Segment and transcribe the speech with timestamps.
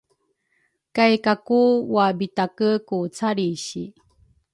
[0.95, 1.61] kay Kaku
[1.95, 3.83] wabitake ku calrisi.